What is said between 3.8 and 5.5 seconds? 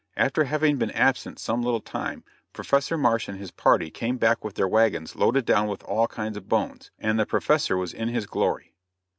came back with their wagons loaded